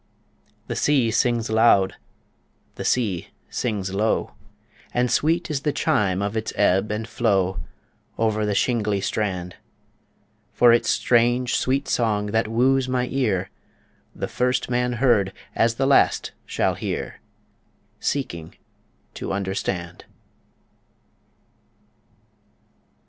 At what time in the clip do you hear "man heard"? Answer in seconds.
14.71-15.33